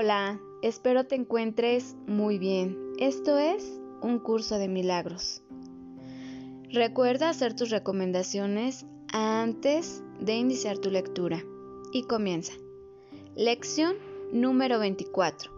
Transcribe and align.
Hola, 0.00 0.40
espero 0.62 1.06
te 1.06 1.16
encuentres 1.16 1.96
muy 2.06 2.38
bien. 2.38 2.78
Esto 3.00 3.36
es 3.36 3.80
un 4.00 4.20
curso 4.20 4.56
de 4.56 4.68
milagros. 4.68 5.42
Recuerda 6.70 7.28
hacer 7.28 7.56
tus 7.56 7.70
recomendaciones 7.70 8.86
antes 9.12 10.04
de 10.20 10.36
iniciar 10.36 10.78
tu 10.78 10.92
lectura. 10.92 11.42
Y 11.92 12.04
comienza. 12.04 12.52
Lección 13.34 13.96
número 14.32 14.78
24. 14.78 15.50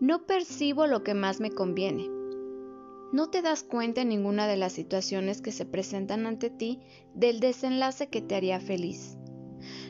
No 0.00 0.26
percibo 0.26 0.88
lo 0.88 1.04
que 1.04 1.14
más 1.14 1.38
me 1.38 1.52
conviene. 1.52 2.10
No 3.12 3.30
te 3.30 3.40
das 3.40 3.62
cuenta 3.62 4.00
en 4.00 4.08
ninguna 4.08 4.48
de 4.48 4.56
las 4.56 4.72
situaciones 4.72 5.40
que 5.40 5.52
se 5.52 5.64
presentan 5.64 6.26
ante 6.26 6.50
ti 6.50 6.80
del 7.14 7.38
desenlace 7.38 8.08
que 8.08 8.20
te 8.20 8.34
haría 8.34 8.58
feliz. 8.58 9.16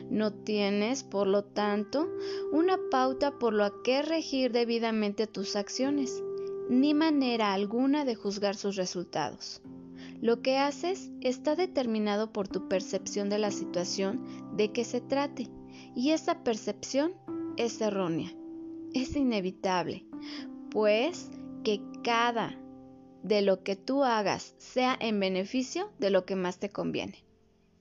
No 0.09 0.33
tienes, 0.33 1.03
por 1.03 1.27
lo 1.27 1.43
tanto, 1.43 2.07
una 2.51 2.77
pauta 2.91 3.39
por 3.39 3.53
lo 3.53 3.81
que 3.83 4.01
regir 4.01 4.51
debidamente 4.51 5.27
tus 5.27 5.55
acciones, 5.55 6.23
ni 6.69 6.93
manera 6.93 7.53
alguna 7.53 8.05
de 8.05 8.15
juzgar 8.15 8.55
sus 8.55 8.75
resultados. 8.75 9.61
Lo 10.21 10.41
que 10.41 10.57
haces 10.57 11.11
está 11.21 11.55
determinado 11.55 12.31
por 12.31 12.47
tu 12.47 12.67
percepción 12.67 13.29
de 13.29 13.39
la 13.39 13.51
situación 13.51 14.23
de 14.55 14.71
que 14.71 14.83
se 14.83 15.01
trate, 15.01 15.49
y 15.95 16.11
esa 16.11 16.43
percepción 16.43 17.13
es 17.57 17.81
errónea, 17.81 18.31
es 18.93 19.15
inevitable, 19.15 20.05
pues 20.69 21.29
que 21.63 21.81
cada 22.03 22.57
de 23.23 23.41
lo 23.41 23.63
que 23.63 23.75
tú 23.75 24.03
hagas 24.03 24.53
sea 24.57 24.95
en 24.99 25.19
beneficio 25.19 25.89
de 25.99 26.11
lo 26.11 26.25
que 26.25 26.35
más 26.35 26.59
te 26.59 26.69
conviene. 26.69 27.25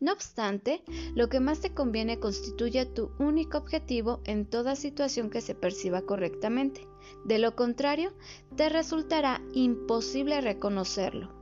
No 0.05 0.13
obstante, 0.13 0.83
lo 1.15 1.31
que 1.31 1.41
más 1.41 1.63
te 1.63 1.73
conviene 1.73 2.21
constituye 2.21 2.85
tu 2.85 3.13
único 3.19 3.57
objetivo 3.57 4.21
en 4.27 4.45
toda 4.45 4.77
situación 4.77 5.31
que 5.31 5.41
se 5.41 5.55
perciba 5.55 6.03
correctamente. 6.03 6.87
De 7.25 7.39
lo 7.39 7.57
contrario, 7.57 8.13
te 8.55 8.69
resultará 8.69 9.41
imposible 9.55 10.43
reconocerlo. 10.43 11.33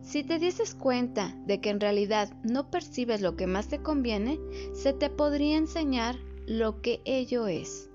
Si 0.00 0.22
te 0.22 0.38
dices 0.38 0.76
cuenta 0.76 1.34
de 1.44 1.60
que 1.60 1.70
en 1.70 1.80
realidad 1.80 2.32
no 2.44 2.70
percibes 2.70 3.20
lo 3.20 3.34
que 3.34 3.48
más 3.48 3.66
te 3.66 3.82
conviene, 3.82 4.38
se 4.72 4.92
te 4.92 5.10
podría 5.10 5.56
enseñar 5.56 6.14
lo 6.46 6.80
que 6.82 7.00
ello 7.04 7.48
es. 7.48 7.90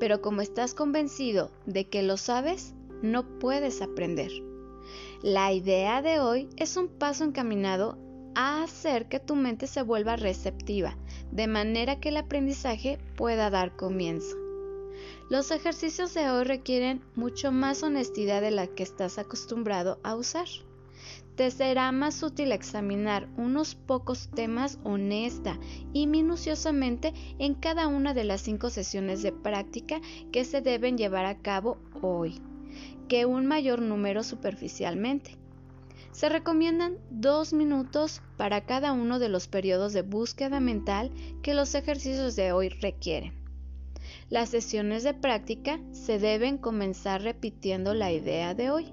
Pero 0.00 0.22
como 0.22 0.40
estás 0.40 0.72
convencido 0.72 1.50
de 1.66 1.90
que 1.90 2.02
lo 2.02 2.16
sabes, 2.16 2.72
no 3.02 3.38
puedes 3.38 3.82
aprender. 3.82 4.32
La 5.22 5.52
idea 5.52 6.00
de 6.00 6.20
hoy 6.20 6.48
es 6.56 6.78
un 6.78 6.88
paso 6.88 7.22
encaminado 7.24 7.98
a 8.34 8.62
hacer 8.62 9.06
que 9.08 9.20
tu 9.20 9.36
mente 9.36 9.66
se 9.66 9.82
vuelva 9.82 10.16
receptiva, 10.16 10.96
de 11.30 11.46
manera 11.46 12.00
que 12.00 12.10
el 12.10 12.16
aprendizaje 12.16 12.98
pueda 13.16 13.50
dar 13.50 13.76
comienzo. 13.76 14.36
Los 15.28 15.50
ejercicios 15.50 16.14
de 16.14 16.30
hoy 16.30 16.44
requieren 16.44 17.02
mucho 17.14 17.52
más 17.52 17.82
honestidad 17.82 18.40
de 18.40 18.50
la 18.50 18.66
que 18.66 18.82
estás 18.82 19.18
acostumbrado 19.18 19.98
a 20.02 20.14
usar. 20.14 20.46
Te 21.36 21.50
será 21.50 21.90
más 21.92 22.22
útil 22.22 22.52
examinar 22.52 23.26
unos 23.36 23.74
pocos 23.74 24.28
temas 24.34 24.78
honesta 24.84 25.58
y 25.92 26.06
minuciosamente 26.06 27.14
en 27.38 27.54
cada 27.54 27.88
una 27.88 28.12
de 28.12 28.24
las 28.24 28.42
cinco 28.42 28.68
sesiones 28.68 29.22
de 29.22 29.32
práctica 29.32 30.00
que 30.30 30.44
se 30.44 30.60
deben 30.60 30.98
llevar 30.98 31.24
a 31.24 31.38
cabo 31.38 31.78
hoy, 32.02 32.40
que 33.08 33.24
un 33.24 33.46
mayor 33.46 33.80
número 33.80 34.22
superficialmente. 34.22 35.38
Se 36.10 36.28
recomiendan 36.28 36.98
dos 37.10 37.52
minutos 37.52 38.20
para 38.36 38.66
cada 38.66 38.92
uno 38.92 39.18
de 39.18 39.28
los 39.28 39.48
periodos 39.48 39.92
de 39.92 40.02
búsqueda 40.02 40.60
mental 40.60 41.10
que 41.42 41.54
los 41.54 41.74
ejercicios 41.74 42.36
de 42.36 42.52
hoy 42.52 42.68
requieren. 42.68 43.32
Las 44.28 44.48
sesiones 44.48 45.04
de 45.04 45.14
práctica 45.14 45.80
se 45.92 46.18
deben 46.18 46.58
comenzar 46.58 47.22
repitiendo 47.22 47.94
la 47.94 48.12
idea 48.12 48.54
de 48.54 48.70
hoy, 48.70 48.92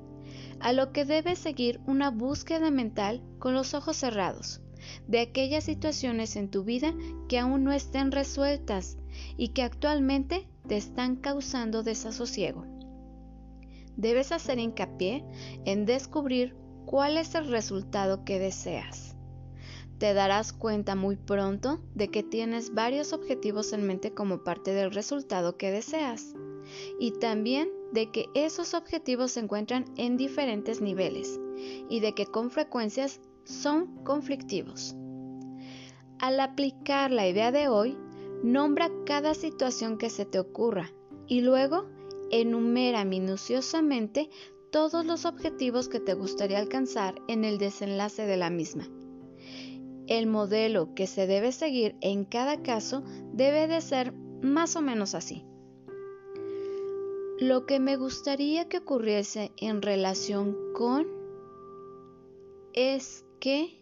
a 0.59 0.73
lo 0.73 0.91
que 0.91 1.05
debe 1.05 1.35
seguir 1.35 1.79
una 1.87 2.11
búsqueda 2.11 2.69
mental 2.69 3.23
con 3.39 3.53
los 3.53 3.73
ojos 3.73 3.97
cerrados 3.97 4.61
de 5.07 5.19
aquellas 5.19 5.63
situaciones 5.63 6.35
en 6.35 6.49
tu 6.49 6.63
vida 6.63 6.93
que 7.27 7.39
aún 7.39 7.63
no 7.63 7.71
estén 7.71 8.11
resueltas 8.11 8.97
y 9.37 9.49
que 9.49 9.63
actualmente 9.63 10.47
te 10.67 10.77
están 10.77 11.15
causando 11.15 11.83
desasosiego. 11.83 12.65
Debes 13.97 14.31
hacer 14.31 14.59
hincapié 14.59 15.25
en 15.65 15.85
descubrir 15.85 16.55
cuál 16.89 17.17
es 17.17 17.35
el 17.35 17.47
resultado 17.49 18.25
que 18.25 18.39
deseas. 18.39 19.15
Te 19.99 20.15
darás 20.15 20.53
cuenta 20.53 20.95
muy 20.95 21.17
pronto 21.17 21.79
de 21.93 22.07
que 22.07 22.23
tienes 22.23 22.73
varios 22.73 23.13
objetivos 23.13 23.73
en 23.73 23.85
mente 23.85 24.11
como 24.15 24.43
parte 24.43 24.73
del 24.73 24.89
resultado 24.89 25.55
que 25.55 25.69
deseas 25.69 26.33
y 26.99 27.11
también 27.11 27.69
de 27.91 28.09
que 28.09 28.25
esos 28.33 28.73
objetivos 28.73 29.33
se 29.33 29.41
encuentran 29.41 29.85
en 29.97 30.17
diferentes 30.17 30.81
niveles 30.81 31.39
y 31.91 31.99
de 31.99 32.15
que 32.15 32.25
con 32.25 32.49
frecuencias 32.49 33.21
son 33.43 34.03
conflictivos. 34.03 34.95
Al 36.17 36.39
aplicar 36.39 37.11
la 37.11 37.27
idea 37.27 37.51
de 37.51 37.67
hoy, 37.67 37.99
nombra 38.41 38.89
cada 39.05 39.35
situación 39.35 39.99
que 39.99 40.09
se 40.09 40.25
te 40.25 40.39
ocurra 40.39 40.89
y 41.27 41.41
luego 41.41 41.85
enumera 42.31 43.05
minuciosamente 43.05 44.31
todos 44.71 45.05
los 45.05 45.25
objetivos 45.25 45.89
que 45.89 45.99
te 45.99 46.13
gustaría 46.13 46.59
alcanzar 46.59 47.15
en 47.27 47.43
el 47.43 47.57
desenlace 47.57 48.25
de 48.25 48.37
la 48.37 48.49
misma. 48.49 48.87
El 50.07 50.27
modelo 50.27 50.93
que 50.95 51.07
se 51.07 51.27
debe 51.27 51.51
seguir 51.51 51.95
en 52.01 52.25
cada 52.25 52.61
caso 52.61 53.03
debe 53.33 53.67
de 53.67 53.81
ser 53.81 54.13
más 54.41 54.75
o 54.75 54.81
menos 54.81 55.15
así. 55.15 55.45
Lo 57.39 57.65
que 57.65 57.79
me 57.79 57.95
gustaría 57.95 58.67
que 58.67 58.79
ocurriese 58.79 59.51
en 59.57 59.81
relación 59.81 60.57
con 60.73 61.07
es 62.73 63.25
que 63.39 63.79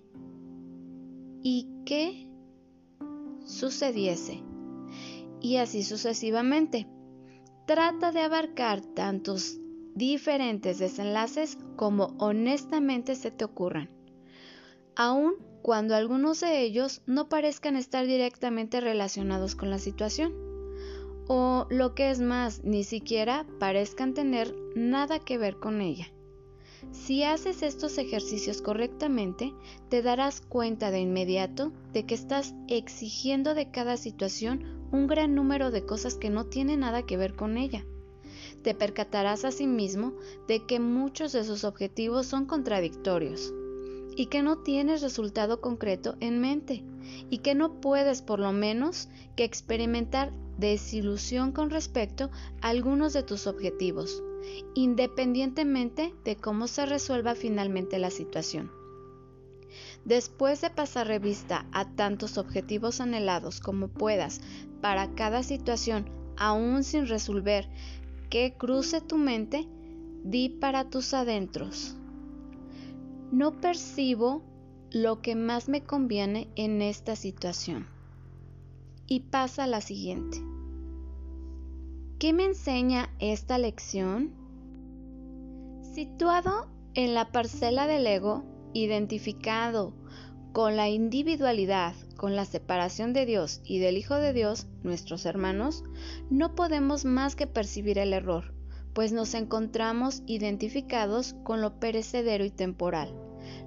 y 1.42 1.68
que 1.86 2.30
sucediese. 3.46 4.44
Y 5.40 5.58
así 5.58 5.84
sucesivamente. 5.84 6.88
Trata 7.66 8.12
de 8.12 8.22
abarcar 8.22 8.82
tantos 8.82 9.60
diferentes 9.98 10.78
desenlaces 10.78 11.58
como 11.76 12.16
honestamente 12.20 13.16
se 13.16 13.32
te 13.32 13.44
ocurran, 13.44 13.90
aun 14.96 15.34
cuando 15.64 15.96
algunos 15.96 16.42
de 16.42 16.62
ellos 16.62 17.02
no 17.08 17.30
parezcan 17.30 17.76
estar 17.76 18.06
directamente 18.06 18.80
relacionados 18.80 19.56
con 19.56 19.72
la 19.72 19.80
situación, 19.80 20.36
o 21.28 21.66
lo 21.72 21.96
que 21.96 22.12
es 22.12 22.20
más, 22.20 22.64
ni 22.64 22.84
siquiera 22.84 23.48
parezcan 23.60 24.14
tener 24.14 24.56
nada 24.76 25.18
que 25.18 25.40
ver 25.40 25.58
con 25.58 25.82
ella. 25.82 26.08
Si 26.92 27.24
haces 27.24 27.64
estos 27.64 27.98
ejercicios 27.98 28.62
correctamente, 28.62 29.52
te 29.90 30.04
darás 30.04 30.42
cuenta 30.42 30.92
de 30.92 31.00
inmediato 31.00 31.74
de 31.92 32.06
que 32.06 32.14
estás 32.14 32.54
exigiendo 32.68 33.56
de 33.56 33.72
cada 33.72 33.98
situación 33.98 34.88
un 34.92 35.08
gran 35.08 35.34
número 35.34 35.72
de 35.72 35.86
cosas 35.86 36.16
que 36.16 36.30
no 36.30 36.46
tienen 36.46 36.82
nada 36.82 37.02
que 37.02 37.18
ver 37.18 37.36
con 37.36 37.58
ella 37.58 37.84
te 38.64 38.74
percatarás 38.74 39.46
asimismo 39.46 40.14
de 40.48 40.66
que 40.66 40.80
muchos 40.80 41.32
de 41.32 41.44
sus 41.44 41.64
objetivos 41.64 42.26
son 42.26 42.46
contradictorios 42.46 43.54
y 44.16 44.26
que 44.26 44.42
no 44.42 44.58
tienes 44.58 45.02
resultado 45.02 45.62
concreto 45.62 46.16
en 46.20 46.42
mente 46.42 46.84
y 47.30 47.38
que 47.38 47.56
no 47.56 47.80
puedes 47.80 48.22
por 48.22 48.40
lo 48.40 48.52
menos 48.52 49.10
que 49.36 49.44
experimentar 49.44 50.34
desilusión 50.58 51.52
con 51.52 51.70
respecto 51.70 52.32
a 52.62 52.70
algunos 52.70 53.14
de 53.14 53.24
tus 53.24 53.46
objetivos, 53.46 54.24
independientemente 54.74 56.14
de 56.26 56.36
cómo 56.36 56.68
se 56.68 56.86
resuelva 56.88 57.36
finalmente 57.36 58.00
la 58.00 58.10
situación. 58.10 58.72
Después 60.04 60.62
de 60.62 60.70
pasar 60.72 61.08
revista 61.08 61.68
a 61.72 61.86
tantos 61.96 62.38
objetivos 62.38 63.02
anhelados 63.02 63.60
como 63.60 63.88
puedas 63.88 64.42
para 64.82 65.14
cada 65.14 65.44
situación 65.44 66.10
aún 66.38 66.84
sin 66.84 67.08
resolver 67.08 67.68
que 68.30 68.56
cruce 68.58 69.02
tu 69.02 69.18
mente, 69.18 69.68
di 70.24 70.50
para 70.50 70.90
tus 70.90 71.14
adentros. 71.14 71.96
No 73.32 73.60
percibo 73.60 74.44
lo 74.92 75.22
que 75.22 75.36
más 75.36 75.70
me 75.70 75.84
conviene 75.84 76.50
en 76.56 76.82
esta 76.82 77.16
situación. 77.16 77.88
Y 79.08 79.22
pasa 79.22 79.66
a 79.66 79.68
la 79.68 79.82
siguiente. 79.82 80.38
¿Qué 82.20 82.34
me 82.34 82.46
enseña 82.46 83.10
esta 83.20 83.58
lección? 83.58 84.32
Situado 85.94 86.68
en 86.94 87.14
la 87.14 87.32
parcela 87.32 87.88
del 87.88 88.08
ego, 88.08 88.44
identificado 88.74 89.94
con 90.52 90.76
la 90.76 90.90
individualidad, 90.90 91.94
con 92.18 92.36
la 92.36 92.46
separación 92.46 93.14
de 93.14 93.26
Dios 93.26 93.62
y 93.64 93.80
del 93.80 93.98
Hijo 93.98 94.16
de 94.16 94.34
Dios, 94.34 94.68
nuestros 94.84 95.26
hermanos, 95.26 95.84
no 96.30 96.56
podemos 96.56 97.06
más 97.06 97.36
que 97.36 97.48
percibir 97.48 98.00
el 98.00 98.12
error, 98.12 98.54
pues 98.94 99.14
nos 99.14 99.36
encontramos 99.36 100.24
identificados 100.26 101.36
con 101.44 101.62
lo 101.62 101.80
perecedero 101.80 102.44
y 102.44 102.50
temporal, 102.50 103.14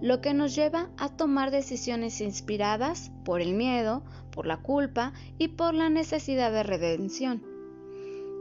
lo 0.02 0.20
que 0.20 0.34
nos 0.34 0.54
lleva 0.54 0.90
a 0.98 1.16
tomar 1.16 1.50
decisiones 1.50 2.20
inspiradas 2.20 3.12
por 3.24 3.40
el 3.40 3.54
miedo, 3.54 4.04
por 4.32 4.46
la 4.46 4.58
culpa 4.58 5.12
y 5.38 5.48
por 5.48 5.72
la 5.72 5.88
necesidad 5.88 6.52
de 6.52 6.64
redención. 6.64 7.42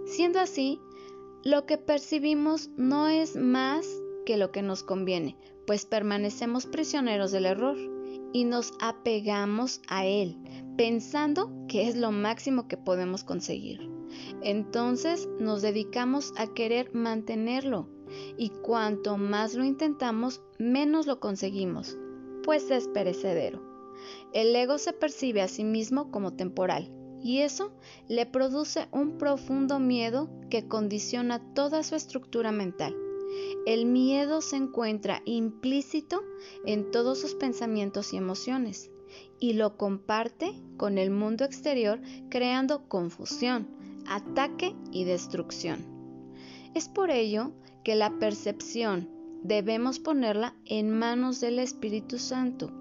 Siendo 0.08 0.40
así, 0.40 0.80
lo 1.44 1.66
que 1.66 1.78
percibimos 1.78 2.70
no 2.76 3.08
es 3.08 3.36
más 3.36 3.86
que 4.26 4.38
lo 4.38 4.52
que 4.52 4.64
nos 4.64 4.84
conviene, 4.84 5.38
pues 5.66 5.86
permanecemos 5.86 6.66
prisioneros 6.66 7.32
del 7.32 7.46
error 7.46 7.99
y 8.34 8.44
nos 8.44 8.74
apegamos 8.80 9.82
a 9.88 10.06
él, 10.06 10.38
pensando 10.78 11.52
que 11.68 11.88
es 11.88 11.96
lo 11.96 12.12
máximo 12.12 12.68
que 12.68 12.78
podemos 12.78 13.24
conseguir. 13.24 13.90
Entonces 14.42 15.28
nos 15.40 15.62
dedicamos 15.62 16.34
a 16.38 16.48
querer 16.48 16.94
mantenerlo 16.94 17.90
y 18.38 18.50
cuanto 18.50 19.18
más 19.18 19.54
lo 19.54 19.64
intentamos, 19.64 20.42
menos 20.58 21.06
lo 21.08 21.20
conseguimos, 21.20 21.98
pues 22.44 22.72
es 22.72 22.88
perecedero. 22.88 23.62
El 24.34 24.56
ego 24.56 24.78
se 24.78 24.94
percibe 24.94 25.42
a 25.42 25.48
sí 25.48 25.64
mismo 25.64 26.12
como 26.12 26.34
temporal 26.34 26.92
y 27.22 27.40
eso 27.40 27.72
le 28.08 28.26
produce 28.26 28.88
un 28.92 29.18
profundo 29.18 29.80
miedo 29.80 30.30
que 30.50 30.68
condiciona 30.68 31.54
toda 31.54 31.84
su 31.84 31.96
estructura 31.96 32.52
mental. 32.52 32.96
El 33.66 33.86
miedo 33.86 34.42
se 34.42 34.56
encuentra 34.56 35.22
implícito 35.26 36.24
en 36.66 36.92
todos 36.92 37.20
sus 37.20 37.36
pensamientos 37.36 38.14
y 38.14 38.18
emociones 38.18 38.92
y 39.40 39.54
lo 39.54 39.78
comparte 39.78 40.54
con 40.78 40.98
el 40.98 41.12
mundo 41.12 41.46
exterior 41.46 42.00
creando 42.30 42.88
confusión, 42.88 43.68
ataque 44.08 44.76
y 44.92 45.04
destrucción. 45.04 45.80
Es 46.74 46.88
por 46.88 47.12
ello 47.12 47.52
que 47.84 47.96
la 47.96 48.18
percepción 48.20 49.10
debemos 49.44 50.00
ponerla 50.00 50.56
en 50.66 50.92
manos 50.92 51.40
del 51.40 51.60
Espíritu 51.60 52.18
Santo 52.18 52.72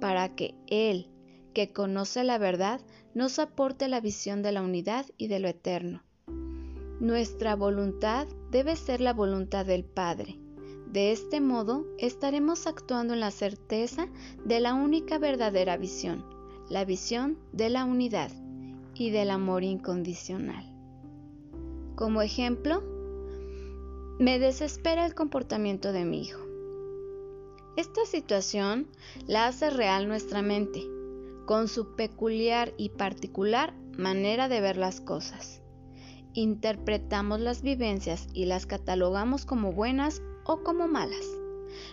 para 0.00 0.34
que 0.34 0.54
Él, 0.66 1.10
que 1.54 1.72
conoce 1.72 2.24
la 2.24 2.38
verdad, 2.38 2.80
nos 3.14 3.38
aporte 3.38 3.88
la 3.88 4.00
visión 4.00 4.42
de 4.42 4.52
la 4.52 4.62
unidad 4.62 5.06
y 5.16 5.28
de 5.28 5.38
lo 5.38 5.48
eterno. 5.48 6.02
Nuestra 7.00 7.54
voluntad 7.54 8.26
debe 8.50 8.76
ser 8.76 9.00
la 9.00 9.12
voluntad 9.12 9.66
del 9.66 9.84
Padre. 9.84 10.38
De 10.90 11.12
este 11.12 11.40
modo 11.40 11.84
estaremos 11.98 12.66
actuando 12.66 13.12
en 13.14 13.20
la 13.20 13.30
certeza 13.30 14.08
de 14.44 14.60
la 14.60 14.74
única 14.74 15.18
verdadera 15.18 15.76
visión, 15.76 16.24
la 16.70 16.84
visión 16.84 17.38
de 17.52 17.68
la 17.68 17.84
unidad 17.84 18.30
y 18.94 19.10
del 19.10 19.30
amor 19.30 19.64
incondicional. 19.64 20.64
Como 21.94 22.22
ejemplo, 22.22 22.82
me 24.18 24.38
desespera 24.38 25.04
el 25.04 25.14
comportamiento 25.14 25.92
de 25.92 26.04
mi 26.04 26.22
hijo. 26.22 26.40
Esta 27.76 28.04
situación 28.06 28.88
la 29.26 29.46
hace 29.46 29.70
real 29.70 30.08
nuestra 30.08 30.42
mente, 30.42 30.82
con 31.46 31.68
su 31.68 31.94
peculiar 31.94 32.72
y 32.76 32.88
particular 32.88 33.74
manera 33.96 34.48
de 34.48 34.60
ver 34.60 34.76
las 34.76 35.00
cosas. 35.00 35.57
Interpretamos 36.34 37.40
las 37.40 37.62
vivencias 37.62 38.28
y 38.32 38.44
las 38.46 38.66
catalogamos 38.66 39.44
como 39.44 39.72
buenas 39.72 40.22
o 40.44 40.62
como 40.62 40.88
malas. 40.88 41.24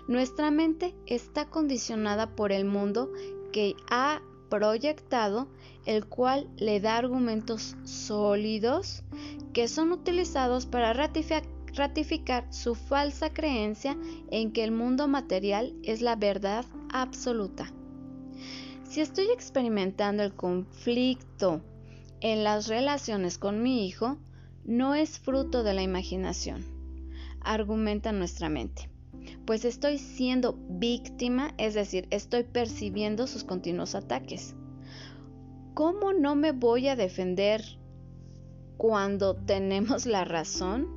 Nuestra 0.08 0.52
mente 0.52 0.96
está 1.06 1.46
condicionada 1.46 2.36
por 2.36 2.52
el 2.52 2.66
mundo 2.66 3.12
que 3.52 3.76
ha 3.90 4.22
proyectado, 4.50 5.48
el 5.86 6.06
cual 6.06 6.50
le 6.58 6.80
da 6.80 6.98
argumentos 6.98 7.76
sólidos 7.84 9.04
que 9.54 9.68
son 9.68 9.92
utilizados 9.92 10.66
para 10.66 10.94
ratificar 10.94 11.56
ratificar 11.76 12.52
su 12.54 12.74
falsa 12.76 13.34
creencia 13.34 13.98
en 14.32 14.52
que 14.52 14.64
el 14.64 14.72
mundo 14.72 15.08
material 15.08 15.74
es 15.84 16.02
la 16.02 16.16
verdad 16.16 16.66
absoluta. 16.90 17.72
Si 18.84 19.02
estoy 19.02 19.26
experimentando 19.32 20.24
el 20.24 20.34
conflicto 20.34 21.62
en 22.26 22.44
las 22.44 22.68
relaciones 22.68 23.38
con 23.38 23.62
mi 23.62 23.86
hijo, 23.86 24.18
no 24.64 24.96
es 24.96 25.20
fruto 25.20 25.62
de 25.62 25.76
la 25.76 25.84
imaginación, 25.84 26.66
argumenta 27.40 28.14
nuestra 28.14 28.50
mente, 28.50 28.90
pues 29.46 29.64
estoy 29.64 30.00
siendo 30.00 30.58
víctima, 30.68 31.54
es 31.60 31.76
decir, 31.76 32.08
estoy 32.10 32.42
percibiendo 32.42 33.28
sus 33.28 33.44
continuos 33.44 33.94
ataques. 33.94 34.56
¿Cómo 35.76 36.14
no 36.14 36.34
me 36.34 36.52
voy 36.52 36.88
a 36.88 36.96
defender 36.96 37.64
cuando 38.78 39.36
tenemos 39.36 40.08
la 40.08 40.26
razón? 40.26 40.88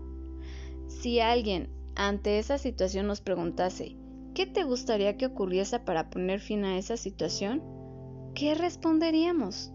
Si 0.86 1.20
alguien 1.20 1.68
ante 1.94 2.38
esa 2.38 2.56
situación 2.56 3.06
nos 3.06 3.20
preguntase, 3.20 3.98
¿qué 4.32 4.46
te 4.46 4.64
gustaría 4.64 5.18
que 5.18 5.26
ocurriese 5.26 5.78
para 5.78 6.08
poner 6.08 6.40
fin 6.40 6.64
a 6.64 6.78
esa 6.78 6.96
situación? 6.96 7.62
¿Qué 8.34 8.54
responderíamos? 8.54 9.74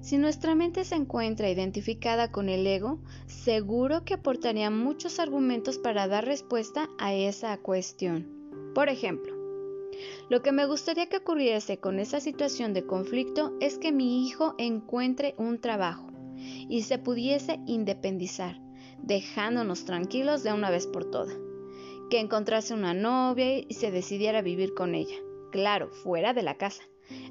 Si 0.00 0.16
nuestra 0.16 0.54
mente 0.54 0.84
se 0.84 0.94
encuentra 0.94 1.50
identificada 1.50 2.32
con 2.32 2.48
el 2.48 2.66
ego, 2.66 3.00
seguro 3.26 4.04
que 4.04 4.14
aportaría 4.14 4.70
muchos 4.70 5.18
argumentos 5.18 5.78
para 5.78 6.08
dar 6.08 6.24
respuesta 6.24 6.88
a 6.98 7.12
esa 7.12 7.56
cuestión. 7.58 8.26
Por 8.74 8.88
ejemplo, 8.88 9.34
lo 10.30 10.42
que 10.42 10.52
me 10.52 10.66
gustaría 10.66 11.08
que 11.08 11.18
ocurriese 11.18 11.78
con 11.78 11.98
esa 11.98 12.20
situación 12.20 12.72
de 12.72 12.86
conflicto 12.86 13.54
es 13.60 13.78
que 13.78 13.92
mi 13.92 14.26
hijo 14.26 14.54
encuentre 14.56 15.34
un 15.36 15.60
trabajo 15.60 16.08
y 16.36 16.82
se 16.82 16.98
pudiese 16.98 17.60
independizar 17.66 18.60
dejándonos 19.02 19.84
tranquilos 19.84 20.42
de 20.42 20.52
una 20.52 20.70
vez 20.70 20.86
por 20.86 21.10
todas. 21.10 21.36
Que 22.10 22.20
encontrase 22.20 22.74
una 22.74 22.94
novia 22.94 23.58
y 23.58 23.74
se 23.74 23.90
decidiera 23.90 24.38
a 24.40 24.42
vivir 24.42 24.74
con 24.74 24.94
ella. 24.94 25.16
Claro, 25.52 25.90
fuera 25.90 26.32
de 26.32 26.42
la 26.42 26.56
casa. 26.56 26.82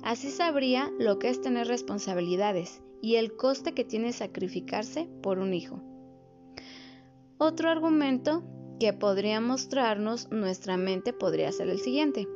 Así 0.03 0.31
sabría 0.31 0.91
lo 0.99 1.19
que 1.19 1.29
es 1.29 1.41
tener 1.41 1.67
responsabilidades 1.67 2.81
y 3.01 3.15
el 3.15 3.35
coste 3.35 3.73
que 3.73 3.83
tiene 3.83 4.13
sacrificarse 4.13 5.09
por 5.21 5.39
un 5.39 5.53
hijo. 5.53 5.81
Otro 7.37 7.69
argumento 7.69 8.43
que 8.79 8.93
podría 8.93 9.41
mostrarnos 9.41 10.31
nuestra 10.31 10.77
mente 10.77 11.13
podría 11.13 11.51
ser 11.51 11.69
el 11.69 11.79
siguiente. 11.79 12.27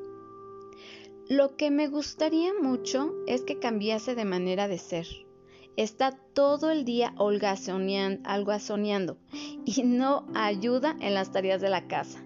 Lo 1.29 1.55
que 1.55 1.71
me 1.71 1.87
gustaría 1.87 2.53
mucho 2.53 3.13
es 3.27 3.43
que 3.43 3.59
cambiase 3.59 4.13
de 4.13 4.25
manera 4.25 4.67
de 4.67 4.77
ser, 4.77 5.07
está 5.77 6.11
todo 6.33 6.69
el 6.69 6.83
día 6.85 7.15
holgazoneando 7.17 9.17
y 9.65 9.83
no 9.83 10.27
ayuda 10.35 10.97
en 10.99 11.13
las 11.13 11.31
tareas 11.31 11.61
de 11.61 11.69
la 11.69 11.87
casa. 11.87 12.21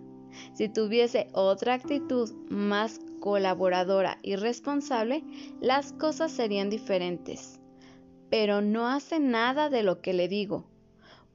Si 0.53 0.69
tuviese 0.69 1.27
otra 1.33 1.75
actitud 1.75 2.31
más 2.49 2.99
colaboradora 3.27 4.19
y 4.23 4.37
responsable, 4.37 5.21
las 5.59 5.91
cosas 5.91 6.31
serían 6.31 6.69
diferentes. 6.69 7.59
Pero 8.29 8.61
no 8.61 8.87
hace 8.87 9.19
nada 9.19 9.69
de 9.69 9.83
lo 9.83 9.99
que 9.99 10.13
le 10.13 10.29
digo. 10.29 10.63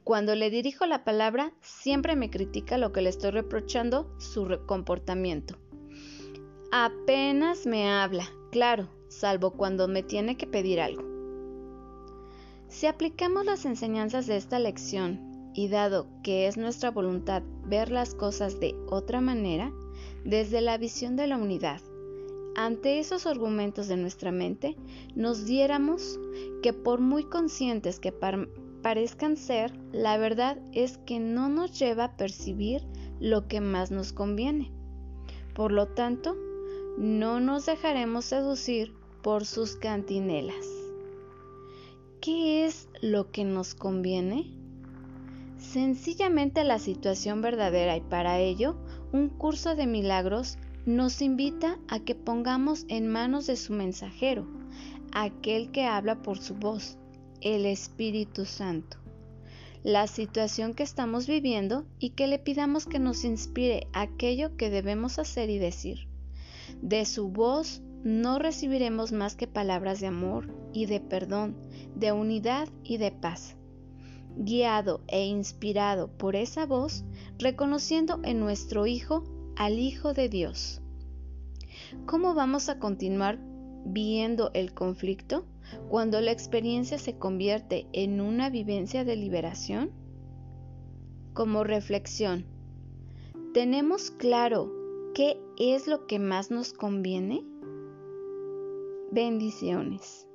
Cuando 0.03 0.35
le 0.35 0.49
dirijo 0.49 0.87
la 0.87 1.05
palabra, 1.05 1.53
siempre 1.61 2.17
me 2.17 2.31
critica 2.31 2.79
lo 2.79 2.93
que 2.93 3.03
le 3.03 3.11
estoy 3.11 3.33
reprochando 3.33 4.11
su 4.19 4.59
comportamiento. 4.65 5.59
Apenas 6.73 7.67
me 7.67 7.91
habla, 7.91 8.25
claro, 8.51 8.89
salvo 9.09 9.51
cuando 9.51 9.87
me 9.87 10.03
tiene 10.03 10.39
que 10.39 10.47
pedir 10.47 10.81
algo. 10.81 11.03
Si 12.69 12.87
aplicamos 12.87 13.45
las 13.45 13.67
enseñanzas 13.67 14.27
de 14.27 14.39
esta 14.39 14.59
lección 14.59 15.53
y 15.53 15.69
dado 15.69 16.07
que 16.23 16.47
es 16.47 16.57
nuestra 16.57 16.91
voluntad 16.91 17.43
ver 17.67 17.91
las 17.91 18.15
cosas 18.15 18.61
de 18.61 18.75
otra 18.89 19.21
manera, 19.21 19.71
desde 20.25 20.61
la 20.61 20.79
visión 20.79 21.17
de 21.17 21.27
la 21.27 21.37
unidad, 21.37 21.81
ante 22.55 22.99
esos 22.99 23.27
argumentos 23.27 23.89
de 23.89 23.97
nuestra 23.97 24.31
mente, 24.31 24.77
nos 25.15 25.47
diéramos 25.47 26.21
que 26.63 26.75
por 26.75 27.01
muy 27.01 27.25
conscientes 27.25 27.99
que 27.99 28.13
parezcan 28.83 29.37
ser, 29.37 29.73
la 29.91 30.19
verdad 30.19 30.59
es 30.73 30.99
que 30.99 31.19
no 31.19 31.49
nos 31.49 31.79
lleva 31.79 32.05
a 32.05 32.17
percibir 32.17 32.83
lo 33.21 33.49
que 33.49 33.63
más 33.63 33.91
nos 33.91 34.13
conviene. 34.13 34.71
Por 35.55 35.73
lo 35.73 35.89
tanto, 35.89 36.37
no 36.99 37.41
nos 37.41 37.65
dejaremos 37.65 38.27
seducir 38.27 38.93
por 39.23 39.47
sus 39.47 39.77
cantinelas. 39.77 40.67
¿Qué 42.21 42.67
es 42.67 42.89
lo 43.01 43.31
que 43.31 43.45
nos 43.45 43.75
conviene? 43.75 44.51
Sencillamente 45.59 46.65
la 46.65 46.79
situación 46.79 47.41
verdadera 47.41 47.97
y 47.97 48.01
para 48.01 48.39
ello 48.41 48.77
un 49.13 49.29
curso 49.29 49.77
de 49.77 49.87
milagros 49.87 50.57
nos 50.87 51.21
invita 51.21 51.79
a 51.89 52.01
que 52.01 52.15
pongamos 52.15 52.87
en 52.89 53.09
manos 53.09 53.47
de 53.47 53.57
su 53.57 53.73
mensajero, 53.73 54.47
aquel 55.13 55.71
que 55.71 55.85
habla 55.85 56.23
por 56.23 56.39
su 56.39 56.55
voz, 56.55 56.97
el 57.43 57.67
Espíritu 57.67 58.47
Santo, 58.47 58.97
la 59.85 60.07
situación 60.07 60.75
que 60.75 60.83
estamos 60.83 61.27
viviendo 61.27 61.85
y 61.99 62.11
que 62.11 62.27
le 62.27 62.39
pidamos 62.39 62.87
que 62.87 62.99
nos 62.99 63.25
inspire 63.25 63.87
aquello 63.93 64.57
que 64.57 64.71
debemos 64.71 65.19
hacer 65.19 65.51
y 65.51 65.59
decir. 65.59 66.09
De 66.81 67.05
su 67.05 67.29
voz 67.29 67.83
no 68.03 68.39
recibiremos 68.39 69.13
más 69.13 69.37
que 69.37 69.47
palabras 69.47 70.01
de 70.01 70.07
amor 70.07 70.49
y 70.73 70.87
de 70.87 71.01
perdón, 71.01 71.57
de 71.95 72.13
unidad 72.13 72.69
y 72.83 72.97
de 72.97 73.13
paz. 73.13 73.57
Guiado 74.37 75.03
e 75.09 75.27
inspirado 75.27 76.09
por 76.09 76.35
esa 76.35 76.65
voz, 76.65 77.05
reconociendo 77.43 78.21
en 78.25 78.41
nuestro 78.41 78.87
Hijo 78.87 79.25
al 79.57 79.79
Hijo 79.79 80.15
de 80.15 80.29
Dios. 80.29 80.81
¿Cómo 82.07 82.35
vamos 82.35 82.69
a 82.69 82.79
continuar 82.79 83.39
viendo 83.85 84.51
el 84.55 84.73
conflicto 84.73 85.45
cuando 85.89 86.21
la 86.21 86.33
experiencia 86.33 86.99
se 86.99 87.19
convierte 87.19 87.87
en 87.93 88.21
una 88.21 88.49
vivencia 88.49 89.05
de 89.05 89.17
liberación? 89.17 90.03
como 91.33 91.65
reflexión, 91.65 92.45
¿tenemos 93.55 94.11
claro 94.11 94.71
qué 95.15 95.41
es 95.59 95.87
lo 95.87 96.07
que 96.07 96.19
más 96.19 96.51
nos 96.51 96.73
conviene? 96.73 97.43
Bendiciones. 99.11 100.27